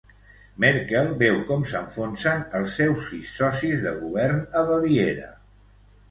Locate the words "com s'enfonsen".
1.49-2.41